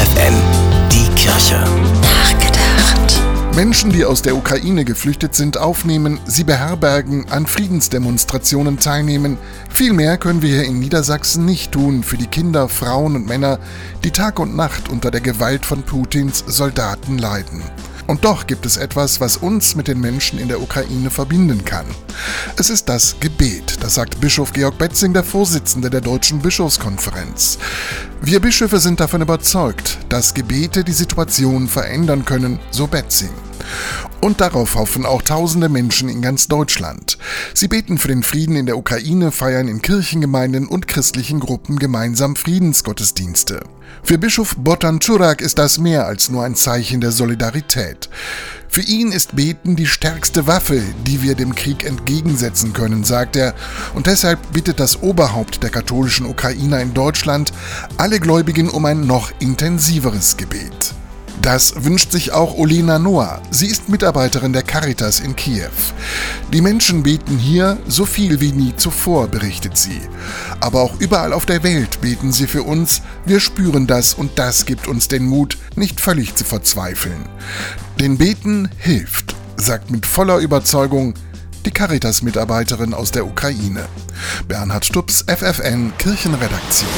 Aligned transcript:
FFN, 0.00 0.34
die 0.90 1.14
Kirche. 1.14 1.62
Nachgedacht. 2.00 3.20
Menschen, 3.54 3.92
die 3.92 4.06
aus 4.06 4.22
der 4.22 4.34
Ukraine 4.34 4.86
geflüchtet 4.86 5.34
sind, 5.34 5.58
aufnehmen, 5.58 6.18
sie 6.24 6.44
beherbergen, 6.44 7.28
an 7.28 7.44
Friedensdemonstrationen 7.44 8.78
teilnehmen. 8.78 9.36
Viel 9.68 9.92
mehr 9.92 10.16
können 10.16 10.40
wir 10.40 10.54
hier 10.54 10.64
in 10.64 10.78
Niedersachsen 10.78 11.44
nicht 11.44 11.72
tun 11.72 12.02
für 12.02 12.16
die 12.16 12.28
Kinder, 12.28 12.70
Frauen 12.70 13.14
und 13.14 13.26
Männer, 13.26 13.58
die 14.02 14.10
Tag 14.10 14.38
und 14.38 14.56
Nacht 14.56 14.88
unter 14.88 15.10
der 15.10 15.20
Gewalt 15.20 15.66
von 15.66 15.82
Putins 15.82 16.44
Soldaten 16.46 17.18
leiden. 17.18 17.62
Und 18.10 18.24
doch 18.24 18.48
gibt 18.48 18.66
es 18.66 18.76
etwas, 18.76 19.20
was 19.20 19.36
uns 19.36 19.76
mit 19.76 19.86
den 19.86 20.00
Menschen 20.00 20.40
in 20.40 20.48
der 20.48 20.60
Ukraine 20.60 21.10
verbinden 21.10 21.64
kann. 21.64 21.86
Es 22.56 22.68
ist 22.68 22.88
das 22.88 23.20
Gebet, 23.20 23.76
das 23.84 23.94
sagt 23.94 24.20
Bischof 24.20 24.52
Georg 24.52 24.78
Betzing, 24.78 25.12
der 25.12 25.22
Vorsitzende 25.22 25.90
der 25.90 26.00
Deutschen 26.00 26.40
Bischofskonferenz. 26.40 27.58
Wir 28.20 28.40
Bischöfe 28.40 28.80
sind 28.80 28.98
davon 28.98 29.22
überzeugt, 29.22 29.98
dass 30.08 30.34
Gebete 30.34 30.82
die 30.82 30.90
Situation 30.90 31.68
verändern 31.68 32.24
können, 32.24 32.58
so 32.72 32.88
Betzing. 32.88 33.30
Und 34.20 34.40
darauf 34.40 34.74
hoffen 34.74 35.06
auch 35.06 35.22
tausende 35.22 35.68
Menschen 35.68 36.08
in 36.08 36.22
ganz 36.22 36.48
Deutschland. 36.48 37.18
Sie 37.54 37.68
beten 37.68 37.98
für 37.98 38.08
den 38.08 38.22
Frieden 38.22 38.56
in 38.56 38.66
der 38.66 38.76
Ukraine, 38.76 39.32
feiern 39.32 39.68
in 39.68 39.82
Kirchengemeinden 39.82 40.66
und 40.66 40.88
christlichen 40.88 41.40
Gruppen 41.40 41.78
gemeinsam 41.78 42.36
Friedensgottesdienste. 42.36 43.60
Für 44.02 44.18
Bischof 44.18 44.56
Botan 44.56 45.00
Churak 45.00 45.40
ist 45.40 45.58
das 45.58 45.78
mehr 45.78 46.06
als 46.06 46.28
nur 46.28 46.44
ein 46.44 46.54
Zeichen 46.54 47.00
der 47.00 47.12
Solidarität. 47.12 48.08
Für 48.68 48.82
ihn 48.82 49.10
ist 49.10 49.34
Beten 49.34 49.74
die 49.74 49.86
stärkste 49.86 50.46
Waffe, 50.46 50.80
die 51.04 51.22
wir 51.22 51.34
dem 51.34 51.56
Krieg 51.56 51.84
entgegensetzen 51.84 52.72
können, 52.72 53.02
sagt 53.02 53.34
er, 53.34 53.54
und 53.94 54.06
deshalb 54.06 54.52
bittet 54.52 54.78
das 54.78 55.02
Oberhaupt 55.02 55.64
der 55.64 55.70
katholischen 55.70 56.24
Ukrainer 56.24 56.80
in 56.80 56.94
Deutschland 56.94 57.52
alle 57.96 58.20
Gläubigen 58.20 58.68
um 58.68 58.84
ein 58.84 59.00
noch 59.00 59.32
intensiveres 59.40 60.36
Gebet. 60.36 60.94
Das 61.42 61.84
wünscht 61.84 62.12
sich 62.12 62.32
auch 62.32 62.54
Olena 62.54 62.98
Noah. 62.98 63.40
Sie 63.50 63.66
ist 63.66 63.88
Mitarbeiterin 63.88 64.52
der 64.52 64.62
Caritas 64.62 65.20
in 65.20 65.34
Kiew. 65.36 65.70
Die 66.52 66.60
Menschen 66.60 67.02
beten 67.02 67.38
hier 67.38 67.78
so 67.86 68.04
viel 68.04 68.40
wie 68.40 68.52
nie 68.52 68.74
zuvor, 68.76 69.26
berichtet 69.28 69.78
sie. 69.78 70.00
Aber 70.60 70.82
auch 70.82 71.00
überall 71.00 71.32
auf 71.32 71.46
der 71.46 71.62
Welt 71.62 72.00
beten 72.00 72.32
sie 72.32 72.46
für 72.46 72.62
uns. 72.62 73.00
Wir 73.24 73.40
spüren 73.40 73.86
das 73.86 74.12
und 74.14 74.38
das 74.38 74.66
gibt 74.66 74.86
uns 74.86 75.08
den 75.08 75.26
Mut, 75.26 75.56
nicht 75.76 76.00
völlig 76.00 76.34
zu 76.34 76.44
verzweifeln. 76.44 77.24
Den 77.98 78.18
Beten 78.18 78.68
hilft, 78.76 79.34
sagt 79.56 79.90
mit 79.90 80.06
voller 80.06 80.38
Überzeugung 80.38 81.14
die 81.64 81.70
Caritas-Mitarbeiterin 81.70 82.94
aus 82.94 83.10
der 83.10 83.26
Ukraine. 83.26 83.86
Bernhard 84.48 84.84
Stups, 84.84 85.24
FFN 85.26 85.92
Kirchenredaktion. 85.98 86.88